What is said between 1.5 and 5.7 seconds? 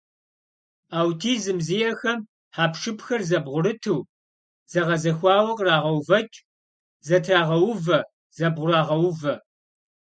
зиӀэхэм хьэпшыпхэр зэбгъурыту, зэгъэзэхуауэ